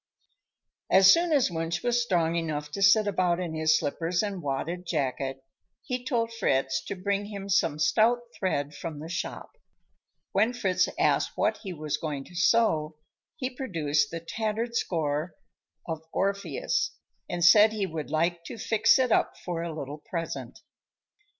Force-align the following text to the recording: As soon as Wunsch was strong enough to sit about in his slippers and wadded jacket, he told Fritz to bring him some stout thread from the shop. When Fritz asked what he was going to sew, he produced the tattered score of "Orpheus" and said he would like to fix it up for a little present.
As 0.89 1.13
soon 1.13 1.31
as 1.31 1.51
Wunsch 1.51 1.83
was 1.83 2.01
strong 2.01 2.35
enough 2.35 2.71
to 2.71 2.81
sit 2.81 3.05
about 3.05 3.39
in 3.39 3.53
his 3.53 3.77
slippers 3.77 4.23
and 4.23 4.41
wadded 4.41 4.83
jacket, 4.87 5.45
he 5.83 6.03
told 6.03 6.33
Fritz 6.33 6.83
to 6.85 6.95
bring 6.95 7.25
him 7.25 7.47
some 7.49 7.77
stout 7.77 8.21
thread 8.33 8.73
from 8.73 8.97
the 8.97 9.09
shop. 9.09 9.51
When 10.31 10.53
Fritz 10.53 10.89
asked 10.97 11.33
what 11.35 11.57
he 11.57 11.71
was 11.71 11.97
going 11.97 12.23
to 12.23 12.35
sew, 12.35 12.95
he 13.35 13.51
produced 13.55 14.09
the 14.09 14.19
tattered 14.21 14.75
score 14.75 15.35
of 15.87 16.01
"Orpheus" 16.11 16.95
and 17.29 17.45
said 17.45 17.71
he 17.71 17.85
would 17.85 18.09
like 18.09 18.43
to 18.45 18.57
fix 18.57 18.97
it 18.97 19.11
up 19.11 19.35
for 19.45 19.61
a 19.61 19.71
little 19.71 19.99
present. 19.99 20.61